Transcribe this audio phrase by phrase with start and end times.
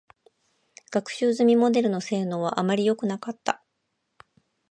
[0.89, 3.63] 学習済みモデルの性能は、あまりよくなかった。